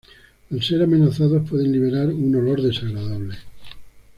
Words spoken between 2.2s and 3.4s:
olor desagradable.